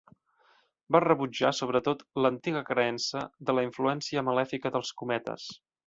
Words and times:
Va 0.95 1.01
rebutjar 1.03 1.51
sobretot 1.57 2.01
l'antiga 2.27 2.65
creença 2.71 3.23
de 3.51 3.59
la 3.59 3.67
influència 3.71 4.25
malèfica 4.31 4.77
dels 4.79 4.95
cometes. 5.05 5.51